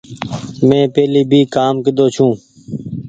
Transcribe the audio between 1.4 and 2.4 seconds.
ڪآم ڪيۮو ڇو۔